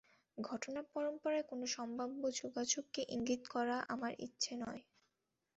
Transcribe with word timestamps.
ঘটনাপরম্পরার 0.37 1.43
কোনো 1.43 1.65
সম্ভাব্য 1.75 2.21
যোগাযোগকে 2.41 3.01
ইঙ্গিত 3.15 3.43
করা 3.47 3.77
আমার 3.93 4.13
ইচ্ছে 4.19 4.53
নয়। 4.61 4.81